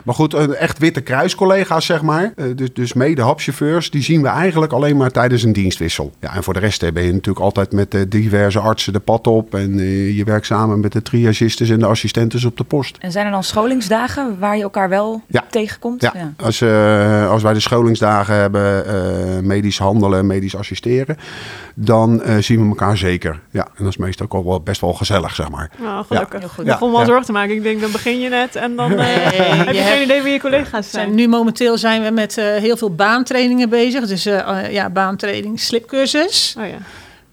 [0.06, 2.32] maar goed, een echt witte kruiscollega's, zeg maar.
[2.36, 6.12] eh, Dus, dus mede hapchauffeurs, die zien we eigenlijk alleen maar tijdens een dienstwissel.
[6.20, 9.00] Ja, en voor de rest eh, ben je natuurlijk altijd met eh, diverse artsen de
[9.00, 9.56] pad op.
[9.56, 9.78] En
[10.16, 12.98] je werkt samen met de triagistes en de assistentes op de post.
[13.00, 15.44] En zijn er dan scholingsdagen waar je elkaar wel Ja.
[15.50, 16.02] tegenkomt?
[16.02, 21.18] Ja, Als, eh, als wij de scholingsdagen hebben, eh, medisch handelen, medisch assisteren,
[21.76, 23.40] dan zien we elkaar zeker.
[23.52, 25.72] Ja, en dat is meestal ook al wel best wel gezellig, zeg maar.
[25.82, 26.40] Nou, gelukkig.
[26.40, 26.60] heel goed.
[26.66, 27.08] Ik begon me al Ja.
[27.08, 27.56] zorgen te maken.
[27.56, 30.40] Ik denk, dan begin je net en dan eh, heb je, geen idee wie je
[30.40, 31.16] collega's Zijn, zijn.
[31.16, 34.08] nu momenteel zijn we met eh, heel veel baantrainingen bezig.
[34.08, 36.56] Dus eh, eh, ja, baantraining, slipcursus.
[36.58, 36.78] Oh ja.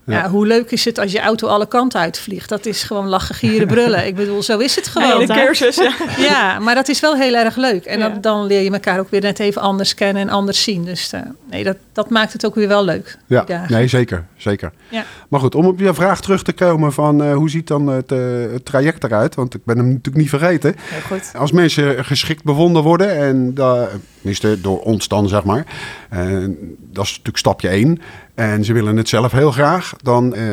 [0.06, 0.28] Ja.
[0.28, 2.48] hoe leuk is het als je auto alle kanten uitvliegt?
[2.48, 4.06] Dat is gewoon lachen, gieren, brullen.
[4.06, 5.20] Ik bedoel, zo is het gewoon.
[5.20, 5.76] Hele cursus.
[5.76, 5.92] Ja.
[6.18, 7.84] Ja, maar dat is wel heel erg leuk.
[7.84, 8.08] En Ja.
[8.08, 10.84] dan, dan leer je elkaar ook weer net even anders kennen en anders zien.
[10.84, 11.20] Dus eh,
[11.50, 13.16] nee, dat, dat maakt het ook weer wel leuk.
[13.26, 14.24] Ja, nee, zeker.
[14.36, 14.72] zeker.
[14.88, 15.04] Ja.
[15.28, 18.12] Maar goed, om op je vraag terug te komen van eh, hoe ziet dan het,
[18.12, 18.18] eh,
[18.52, 19.34] het traject eruit?
[19.34, 20.74] Want ik ben hem natuurlijk niet vergeten.
[20.78, 21.32] Heel goed.
[21.36, 23.54] Als mensen geschikt bevonden worden, en
[24.16, 25.64] tenminste door ons dan zeg maar,
[26.90, 28.00] dat is natuurlijk stapje één.
[28.36, 30.44] En ze willen het zelf heel graag, dan eh,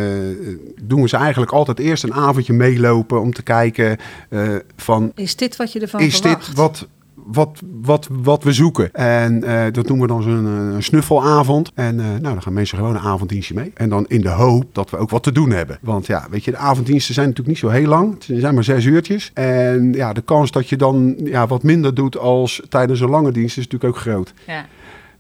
[0.81, 3.97] doen we ze eigenlijk altijd eerst een avondje meelopen om te kijken
[4.29, 6.45] eh, van Is dit wat je ervan is verwacht?
[6.45, 6.87] dit wat,
[7.25, 8.93] wat, wat, wat we zoeken?
[8.93, 11.71] En eh, dat noemen we dan zo'n een snuffelavond.
[11.75, 13.71] En eh, nou, dan gaan mensen gewoon een avonddienstje mee.
[13.73, 15.77] En dan in de hoop dat we ook wat te doen hebben.
[15.81, 18.13] Want ja, weet je, de avonddiensten zijn natuurlijk niet zo heel lang.
[18.13, 19.31] Het zijn maar zes uurtjes.
[19.33, 23.31] En ja, de kans dat je dan ja, wat minder doet als tijdens een lange
[23.31, 24.33] dienst is natuurlijk ook groot.
[24.47, 24.65] Ja.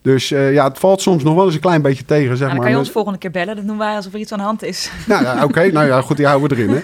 [0.03, 2.49] Dus eh, ja, het valt soms nog wel eens een klein beetje tegen, zeg Nou,
[2.49, 2.65] dan maar.
[2.65, 3.55] kan je ons volgende keer bellen.
[3.55, 4.91] Dat doen wij alsof er iets aan de hand is.
[5.07, 5.71] nou ja, oké.
[5.71, 6.81] nou ja, goed, die houden we erin, hè.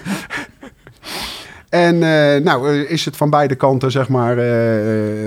[1.68, 4.36] En eh, nou, eh, is het van beide kanten, zeg maar,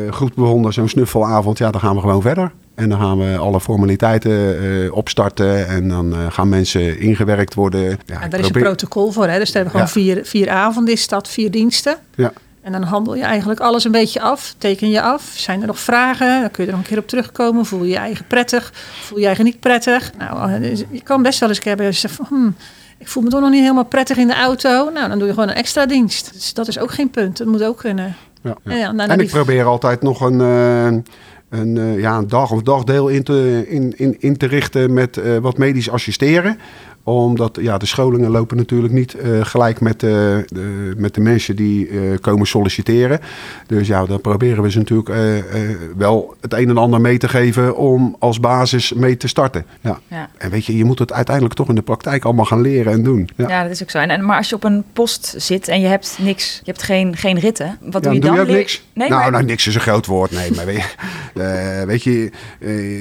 [0.09, 2.51] goed bevonden, zo'n snuffelavond, ja, dan gaan we gewoon verder.
[2.75, 7.81] En dan gaan we alle formaliteiten opstarten en dan gaan mensen ingewerkt worden.
[8.05, 9.27] Ja, ik daar is een protocol voor.
[9.27, 9.39] Hè?
[9.39, 11.97] Dus daar hebben we gewoon vier, vier avonden, is dat, vier diensten.
[12.15, 12.33] Ja.
[12.63, 14.55] En dan handel je eigenlijk alles een beetje af.
[14.57, 15.31] Teken je af.
[15.35, 16.41] Zijn er nog vragen?
[16.41, 17.65] Dan kun je er nog een keer op terugkomen.
[17.65, 18.71] Voel je je eigen prettig?
[19.01, 20.11] Voel je je eigen niet prettig?
[20.17, 21.93] Nou, eh, dus je kan best wel eens een keer hebben.
[21.95, 22.55] zeggen van, hmm,
[22.97, 24.89] ik voel me toch nog niet helemaal prettig in de auto.
[24.93, 26.33] Nou, dan doe je gewoon een extra dienst.
[26.33, 27.37] Dus dat is ook geen punt.
[27.37, 28.15] Dat moet ook kunnen.
[28.41, 28.71] Ja, ja.
[28.71, 30.85] En ja, nou, En die- ik probeer altijd nog een, eh,
[31.59, 35.21] een, eh, ja, een dag of dagdeel in te, in, in, in te richten met
[35.41, 36.57] wat medisch assisteren
[37.03, 40.09] omdat ja, de scholingen lopen natuurlijk niet eh, gelijk met, eh,
[40.47, 43.19] de, met de mensen die eh, komen solliciteren.
[43.67, 45.11] Dus ja, dan proberen we ze natuurlijk
[45.97, 49.65] wel het een en ander mee te geven om als basis mee te starten.
[49.81, 49.99] Ja.
[50.07, 50.29] Ja.
[50.37, 53.03] En weet je, je moet het uiteindelijk toch in de praktijk allemaal gaan leren en
[53.03, 53.29] doen.
[53.35, 53.47] Ja.
[53.47, 53.97] Ja, dat is ook zo.
[53.97, 56.83] En, en, maar als je op een post zit en je hebt niks, je hebt
[56.83, 58.45] geen, geen ritten, wat Ja, doe je doe dan?
[58.45, 58.83] je ook niks?
[58.93, 60.31] Nee, nou, maar nou, niks is een groot woord.
[60.31, 62.31] Nee, maar weet je, weet je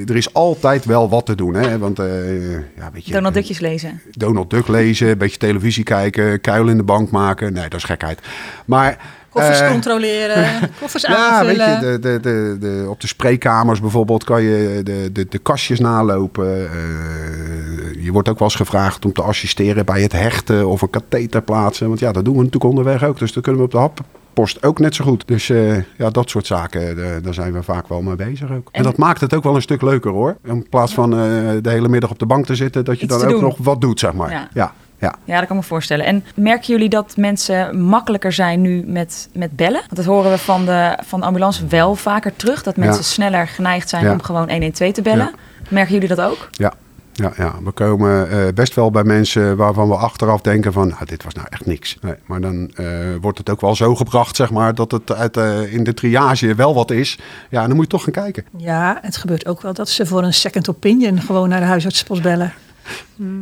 [0.06, 1.54] er is altijd wel wat te doen.
[1.54, 1.78] Hè?
[1.78, 3.91] Want, ja, weet je, Donald Duckjes lezen.
[4.10, 7.52] Donald Duck lezen, een beetje televisie kijken, kuil in de bank maken.
[7.52, 8.20] Nee, dat is gekheid.
[8.64, 9.20] Maar...
[9.28, 11.90] Koffers eh, controleren, koffers ja, weet aanvullen.
[11.90, 16.70] je, de, de, de, op de spreekkamers bijvoorbeeld kan je de, de, de kastjes nalopen.
[16.70, 20.90] Eh, je wordt ook wel eens gevraagd om te assisteren bij het hechten of een
[20.90, 21.88] katheter plaatsen.
[21.88, 23.18] Want ja, dat doen we natuurlijk onderweg ook.
[23.18, 24.02] Dus dat kunnen we op de
[24.34, 25.28] happost ook net zo goed.
[25.28, 28.68] Dus eh, ja, dat soort zaken, eh, daar zijn we vaak wel mee bezig ook.
[28.72, 30.36] En, En- dat maakt het ook wel een stuk leuker hoor.
[30.44, 31.18] In plaats van eh,
[31.62, 33.40] de hele middag op de bank te zitten, dat je Iets dan ook doen.
[33.42, 34.30] nog wat doet, zeg maar.
[34.30, 34.48] Ja.
[34.54, 34.72] ja.
[34.98, 35.14] Ja.
[35.24, 36.04] Ja, dat kan ik me voorstellen.
[36.06, 39.80] En merken jullie dat mensen makkelijker zijn nu met, met bellen?
[39.80, 42.62] Want dat horen we van de, van de ambulance wel vaker terug.
[42.62, 43.02] Dat mensen Ja.
[43.02, 44.12] sneller geneigd zijn Ja.
[44.12, 45.30] om gewoon 112 te bellen.
[45.68, 46.48] Merken jullie dat ook?
[46.50, 46.72] Ja,
[47.12, 47.54] ja, ja.
[47.64, 51.34] we komen eh, best wel bij mensen waarvan we achteraf denken van, nou, dit was
[51.34, 51.96] nou echt niks.
[52.00, 52.86] Nee, maar dan eh,
[53.20, 56.54] wordt het ook wel zo gebracht, zeg maar, dat het uit, eh, in de triage
[56.54, 57.18] wel wat is.
[57.50, 58.44] Ja, dan moet je toch gaan kijken.
[58.56, 62.22] Ja, het gebeurt ook wel dat ze voor een second opinion gewoon naar de huisartsenpost
[62.22, 62.52] bellen.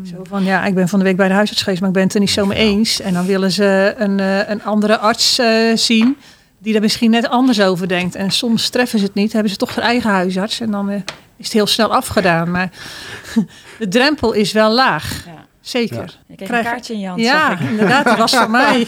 [0.05, 2.05] Zo van, ja, ik ben van de week bij de huisarts geweest, maar ik ben
[2.05, 3.01] het er niet zo mee eens.
[3.01, 6.17] En dan willen ze een, eh, een andere arts eh, zien
[6.59, 8.15] die er misschien net anders over denkt.
[8.15, 10.61] En soms treffen ze het niet, hebben ze toch hun eigen huisarts.
[10.61, 11.01] En dan eh,
[11.41, 12.51] is het heel snel afgedaan.
[12.51, 12.71] Maar
[13.79, 15.23] de drempel is wel laag.
[15.27, 15.39] Ja.
[15.61, 16.19] Zeker.
[16.27, 17.69] Je kreeg Krijg- een kaartje in je hand, Ja, zag ik.
[17.71, 18.05] inderdaad.
[18.05, 18.87] Dat was voor mij.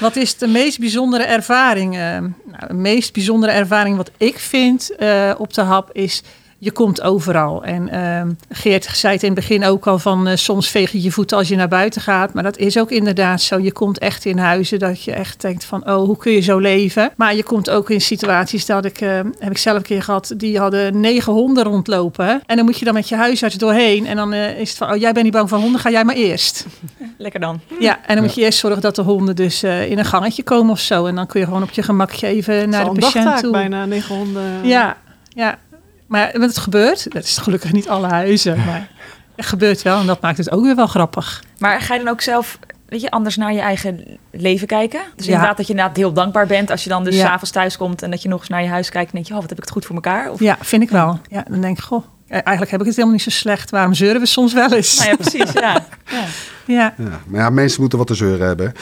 [0.00, 1.94] wat is de meest bijzondere ervaring?
[1.94, 6.22] Eh, nou, de meest bijzondere ervaring wat ik vind eh, op de hap is...
[6.64, 7.64] Je komt overal.
[7.64, 10.26] En ehm, Geert zei het in het begin ook al van...
[10.26, 12.32] eh, soms veeg je je voeten als je naar buiten gaat.
[12.32, 13.58] Maar dat is ook inderdaad zo.
[13.58, 15.88] Je komt echt in huizen dat je echt denkt van...
[15.88, 17.12] oh, hoe kun je zo leven?
[17.16, 19.00] Maar je komt ook in situaties dat ik...
[19.00, 20.34] eh, heb ik zelf een keer gehad.
[20.36, 22.42] Die hadden negen honden rondlopen.
[22.46, 24.06] En dan moet je dan met je huisarts doorheen.
[24.06, 24.90] En dan eh, is het van...
[24.90, 25.80] oh, jij bent niet bang voor honden.
[25.80, 26.66] Ga jij maar eerst.
[27.18, 27.60] Lekker dan.
[27.80, 30.42] Ja, en dan moet je eerst zorgen dat de honden dus eh, in een gangetje
[30.42, 31.06] komen of zo.
[31.06, 33.52] En dan kun je gewoon op je gemakje even naar de patiënt toe.
[33.52, 34.66] bijna, negen honden.
[34.66, 34.96] Ja,
[35.28, 35.58] ja.
[36.06, 37.12] Maar want het gebeurt.
[37.12, 38.88] Dat is gelukkig niet alle huizen, maar
[39.36, 40.00] het gebeurt wel.
[40.00, 41.42] En dat maakt het ook weer wel grappig.
[41.58, 45.00] Maar ga je dan ook zelf weet je, anders naar je eigen leven kijken?
[45.16, 45.32] Dus Ja.
[45.32, 47.20] inderdaad dat je inderdaad heel dankbaar bent als je dan dus Ja.
[47.20, 49.26] s s'avonds thuis komt en dat je nog eens naar je huis kijkt en denk
[49.26, 50.30] je, oh, wat heb ik het goed voor elkaar?
[50.30, 51.20] Of, Ja, vind ik wel.
[51.28, 53.70] Ja, dan denk ik, goh, eh, eigenlijk heb ik het helemaal niet zo slecht.
[53.70, 54.98] Waarom zeuren we soms wel eens?
[54.98, 55.52] Nou ja, precies.
[55.52, 55.72] Ja.
[56.10, 56.24] Ja.
[56.66, 56.94] Ja.
[56.98, 58.72] Ja, maar ja, mensen moeten wat te zeuren hebben.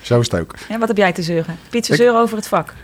[0.00, 0.54] Zo is het ook.
[0.68, 1.58] Ja, wat heb jij te zeuren?
[1.70, 2.74] Ik- zeuren over het vak.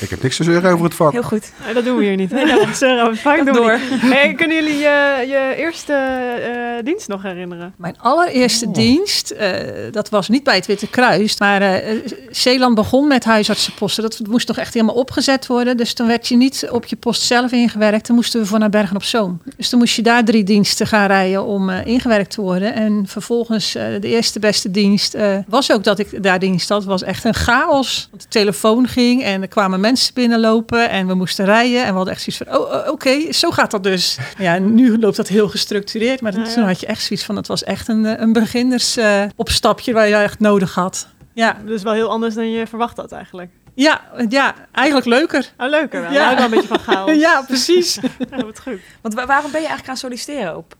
[0.00, 1.12] Ik heb niks te zeuren over het vak.
[1.12, 1.52] Heel goed.
[1.64, 2.30] Nee, dat doen we hier niet.
[2.30, 2.40] hè?
[2.40, 3.78] Ja, Sarah, vaak doen we Door.
[3.90, 4.00] niet.
[4.00, 7.74] Hey, kunnen jullie je, je eerste eh, dienst nog herinneren?
[7.76, 9.52] Mijn allereerste dienst, eh,
[9.90, 11.98] dat was niet bij het Witte Kruis, maar eh,
[12.30, 14.02] Zeeland begon met huisartsenposten.
[14.02, 15.76] Dat moest toch echt helemaal opgezet worden.
[15.76, 18.04] Dus toen werd je niet op je post zelf ingewerkt.
[18.04, 19.40] Toen moesten we voor naar Bergen op Zoom.
[19.56, 22.74] Dus toen moest je daar drie diensten gaan rijden om eh, ingewerkt te worden.
[22.74, 26.84] En vervolgens eh, de eerste beste dienst eh, was ook dat ik daar dienst had.
[26.84, 28.08] was echt een chaos.
[28.10, 31.80] Want de telefoon ging en er kwamen mensen binnenlopen en we moesten rijden.
[31.84, 34.18] En we hadden echt zoiets van, oh, oh, oké, zo gaat dat dus.
[34.38, 36.20] Ja, nu loopt dat heel gestructureerd.
[36.20, 36.52] Maar Ja, ja.
[36.54, 40.08] toen had je echt zoiets van, het was echt een, eh, een beginnersopstapje opstapje waar
[40.08, 41.08] je echt nodig had.
[41.34, 43.50] Ja, Dus wel heel anders dan je verwacht had eigenlijk.
[43.74, 45.52] ja, ja eigenlijk leuker.
[45.58, 46.12] Oh, leuker wel.
[46.12, 46.30] Ja.
[46.30, 46.36] Ja.
[46.36, 47.14] wel een beetje van chaos.
[47.20, 47.94] Ja, precies.
[48.30, 48.80] Ja, wat goed.
[49.02, 50.74] Want wa- waarom ben je eigenlijk gaan solliciteren op?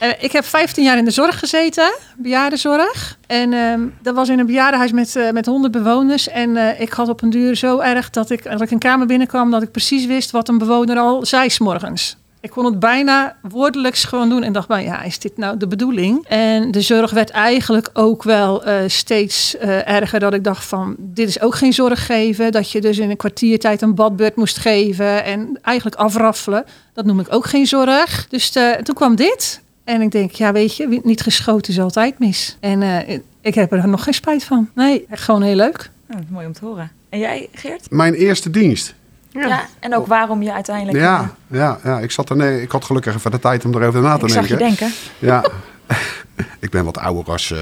[0.00, 3.18] Eh, ik heb 15 jaar in de zorg gezeten, bejaardenzorg.
[3.26, 6.28] En ehm, dat was in een bejaardenhuis met, eh, met 100 bewoners.
[6.28, 9.06] En eh, ik had op een duur zo erg dat ik, als ik een kamer
[9.06, 12.16] binnenkwam, dat ik precies wist wat een bewoner al zei 's morgens.
[12.40, 15.66] Ik kon het bijna woordelijks gewoon doen en dacht bij, ja, is dit nou de
[15.66, 16.26] bedoeling?
[16.26, 21.40] En de zorg werd eigenlijk ook wel steeds erger dat ik dacht van, dit is
[21.40, 22.52] ook geen zorg geven.
[22.52, 26.64] Dat je dus in een kwartiertijd een badbeurt moest geven en eigenlijk afraffelen.
[26.92, 28.26] Dat noem ik ook geen zorg.
[28.28, 28.50] Dus
[28.82, 29.60] toen kwam dit.
[29.90, 32.56] En ik denk, ja, weet je, wie niet geschoten is altijd mis.
[32.60, 34.68] En eh, ik heb er nog geen spijt van.
[34.74, 35.90] Nee, echt gewoon heel leuk.
[36.10, 36.90] Oh, mooi om te horen.
[37.08, 37.90] En jij, Geert?
[37.90, 38.94] Mijn eerste dienst.
[39.30, 39.66] Ja.
[39.78, 40.98] En ook waarom je uiteindelijk...
[40.98, 44.00] Ja, ja, ja ik, zat er, nee, ik had gelukkig even de tijd om erover
[44.00, 44.78] na te ik zag je denken.
[44.78, 44.96] denken.
[45.18, 45.44] Ja,
[46.60, 47.58] ik ben wat ouder als eh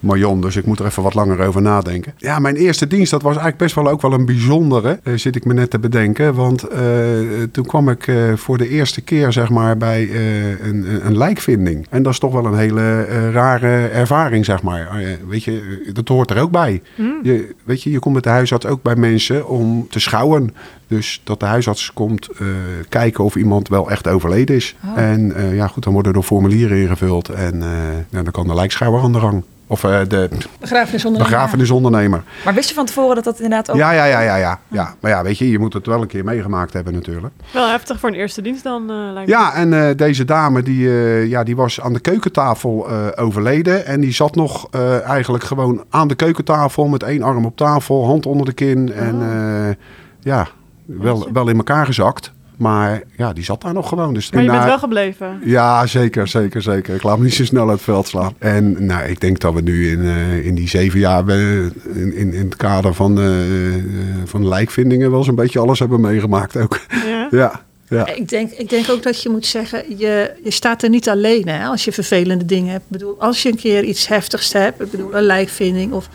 [0.00, 2.12] Marion, dus ik moet er even wat langer over nadenken.
[2.16, 5.36] Ja, mijn eerste dienst, dat was eigenlijk best wel ook wel een bijzondere, eh, zit
[5.36, 6.34] ik me net te bedenken.
[6.34, 6.80] Want eh,
[7.52, 10.08] toen kwam ik voor de eerste keer, zeg maar, bij
[10.62, 11.86] een, een- lijkvinding.
[11.90, 14.88] En dat is toch wel een hele rare ervaring, zeg maar.
[15.28, 16.82] Weet je, dat hoort er ook bij.
[17.22, 20.54] Je, weet je, je komt met de huisarts ook bij mensen om te schouwen.
[20.88, 22.46] Dus dat de huisarts komt eh,
[22.88, 24.76] kijken of iemand wel echt overleden is.
[24.84, 24.98] Oh.
[25.02, 27.28] En eh, ja, goed, dan worden er formulieren ingevuld.
[27.28, 27.68] En eh,
[28.10, 29.42] ja, dan kan de lijkschouwer aan de gang.
[29.70, 30.28] Of eh, de
[30.60, 31.30] Begrafenisondernemer.
[31.36, 32.22] begrafenisondernemer.
[32.44, 33.76] Maar wist je van tevoren dat dat inderdaad ook...
[33.76, 34.94] Ja, ja, ja, ja, ja, ja.
[35.00, 37.34] Maar ja, weet je, je moet het wel een keer meegemaakt hebben natuurlijk.
[37.52, 39.36] Wel heftig voor een eerste dienst dan, eh, lijkt me.
[39.36, 43.86] Ja, en eh, deze dame die, eh, ja, die was aan de keukentafel eh, overleden.
[43.86, 48.06] En die zat nog eh, eigenlijk gewoon aan de keukentafel met één arm op tafel,
[48.06, 48.92] hand onder de kin.
[48.92, 49.74] En eh,
[50.20, 50.48] ja,
[50.96, 52.32] wel, wel in elkaar gezakt.
[52.58, 54.14] Maar ja, die zat daar nog gewoon.
[54.14, 55.40] Dus, Maar je en, bent wel gebleven.
[55.44, 56.94] Ja, zeker, zeker, zeker.
[56.94, 58.34] Ik laat me niet zo snel uit het veld slaan.
[58.38, 62.14] En nou, ik denk dat we nu in, eh, in die zeven jaar eh, in,
[62.14, 63.26] in, in het kader van, eh,
[64.24, 66.80] van lijkvindingen wel eens een beetje alles hebben meegemaakt ook.
[67.06, 67.28] Ja.
[67.38, 68.06] ja, ja.
[68.06, 71.48] Ik denk, ik denk ook dat je moet zeggen, je, je staat er niet alleen
[71.48, 72.84] hè, als je vervelende dingen hebt.
[72.84, 76.08] Ik bedoel, als je een keer iets heftigs hebt, ik bedoel, een lijkvinding of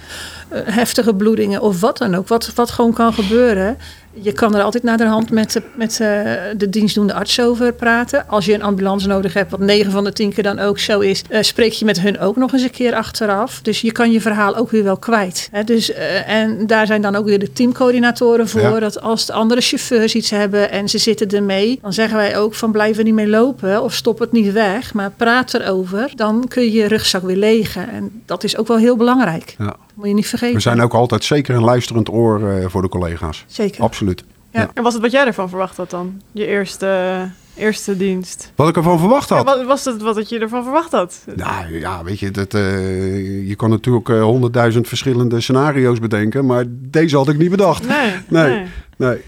[0.53, 3.77] heftige bloedingen of wat dan ook, wat, wat gewoon kan gebeuren.
[4.13, 7.73] Je kan er altijd naar de hand met, de, met eh, de dienstdoende arts over
[7.73, 8.27] praten.
[8.27, 10.99] Als je een ambulance nodig hebt, wat 9 van de 10 keer dan ook zo
[10.99, 13.61] is, eh, spreek je met hun ook nog eens een keer achteraf.
[13.61, 15.49] Dus je kan je verhaal ook weer wel kwijt.
[15.51, 15.63] Hè?
[15.63, 18.61] Dus, eh, en daar zijn dan ook weer de teamcoördinatoren voor.
[18.61, 18.79] Ja.
[18.79, 22.55] Dat als de andere chauffeurs iets hebben en ze zitten ermee, dan zeggen wij ook
[22.55, 26.11] van blijf er niet mee lopen of stop het niet weg, maar praat erover.
[26.15, 27.89] Dan kun je je rugzak weer legen.
[27.89, 29.55] En dat is ook wel heel belangrijk.
[29.57, 29.75] Ja.
[29.93, 30.55] Moet je niet vergeten.
[30.55, 33.45] We zijn ook altijd zeker een luisterend oor eh, voor de collega's.
[33.47, 33.83] Zeker.
[33.83, 34.23] Absoluut.
[34.51, 36.21] En was het wat jij ervan verwacht had dan?
[36.31, 38.51] Je eerste, eerste dienst?
[38.55, 39.45] Wat ik ervan verwacht Ja, had.
[39.45, 41.25] wat, was het wat je ervan verwacht had?
[41.35, 46.63] Nou ja, weet je, dat, eh, je kan natuurlijk eh, honderdduizend verschillende scenario's bedenken, maar
[46.69, 47.87] deze had ik niet bedacht.
[47.87, 48.49] Nee, Nee.
[48.51, 48.65] Nee,
[48.97, 49.21] nee.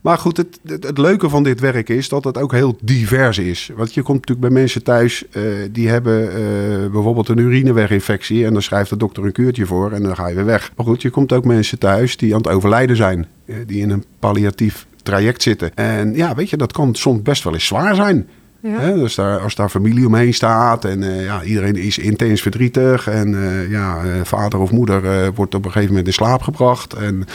[0.00, 3.38] Maar goed, het, het, het leuke van dit werk is dat het ook heel divers
[3.38, 3.70] is.
[3.76, 8.52] Want je komt natuurlijk bij mensen thuis eh, die hebben eh, bijvoorbeeld een urineweginfectie en
[8.52, 10.72] dan schrijft de dokter een kuurtje voor en dan ga je weer weg.
[10.76, 13.90] Maar goed, je komt ook mensen thuis die aan het overlijden zijn, eh, die in
[13.90, 15.74] een palliatief traject zitten.
[15.74, 18.28] En ja, weet je, dat kan soms best wel eens zwaar zijn.
[18.62, 18.78] Ja.
[18.78, 23.08] Hè, dus daar, als daar familie omheen staat en ja, iedereen is intens verdrietig.
[23.08, 23.36] En
[23.68, 26.94] ja, vader of moeder wordt op een gegeven moment in slaap gebracht.
[26.94, 27.26] En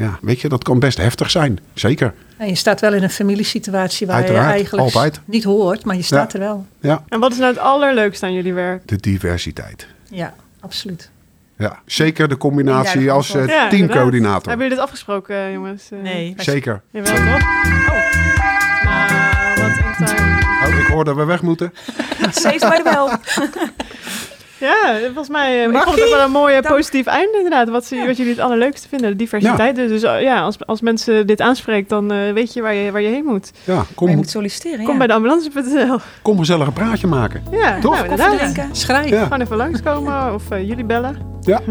[0.00, 1.58] ja, weet je, dat kan best heftig zijn.
[1.74, 2.14] Zeker.
[2.36, 5.20] En je staat wel in een familiesituatie waar Uiteraard, je eigenlijk altijd.
[5.24, 6.38] niet hoort, maar je staat Ja.
[6.38, 6.66] er wel.
[6.80, 8.88] Ja, En wat is nou het allerleukste aan jullie werk?
[8.88, 9.86] de diversiteit.
[10.10, 11.10] Ja, absoluut.
[11.58, 13.46] Ja, zeker de combinatie als eh.
[13.46, 14.48] Ja, teamcoördinator.
[14.48, 15.88] Hebben jullie dit afgesproken, eh, jongens?
[15.90, 16.34] Eh, Nee.
[16.36, 16.80] Zeker.
[16.90, 17.24] Jawel, toch?
[17.24, 18.14] Oh.
[18.84, 20.18] Nou, wat een.
[20.72, 21.72] Oh, ik hoor dat we weg moeten.
[22.30, 23.18] Safe by the bell.
[24.60, 25.64] Ja, volgens mij...
[25.64, 27.68] eh, ik vond het ook wel een mooie positief einde inderdaad.
[27.68, 29.76] Wat, ze- wat jullie het allerleukste vinden, de diversiteit.
[29.76, 32.90] Dus, dus, eh, ja, als, als mensen dit aanspreekt, dan eh, weet je waar, je
[32.92, 33.50] waar je heen moet.
[33.64, 34.98] Ja, Maar je kom, moet solliciteren, Kom ja.
[34.98, 35.98] bij de ambulance.nl.
[36.22, 37.42] kom gezellig een praatje maken.
[37.50, 37.92] Ja, Toch?
[38.16, 38.76] nou, inderdaad.
[38.76, 39.08] Schrijf.
[39.10, 39.22] Ja.
[39.22, 41.16] Gewoon even langskomen of eh, jullie bellen.
[41.40, 41.60] Ja.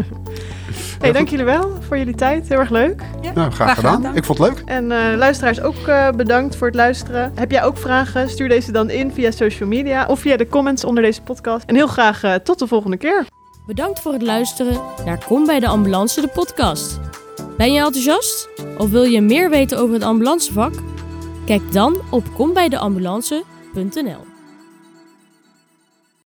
[1.00, 2.48] Hey, dank jullie wel voor jullie tijd.
[2.48, 3.02] Heel erg leuk.
[3.22, 3.94] Nou, graag Graag gedaan.
[3.96, 4.16] gedaan.
[4.16, 4.62] Ik vond het leuk.
[4.66, 7.32] En eh, luisteraars ook eh, bedankt voor het luisteren.
[7.34, 8.30] Heb jij ook vragen?
[8.30, 11.64] Stuur deze dan in via social media of via de comments onder deze podcast.
[11.66, 13.26] En heel graag eh, tot de volgende keer.
[13.66, 17.00] Bedankt voor het luisteren naar Kom bij de Ambulance, de podcast.
[17.56, 18.48] Ben je enthousiast?
[18.78, 20.72] Of wil je meer weten over het ambulancevak?
[21.46, 24.29] Kijk dan op kombijdeambulance.nl